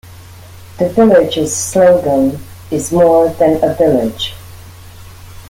[0.79, 2.39] The village's slogan
[2.71, 4.33] is More than a village.